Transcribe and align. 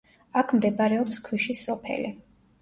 აქ 0.41 0.53
მდებარეობს 0.59 1.19
ქვიშის 1.27 1.63
სოფელი. 1.69 2.11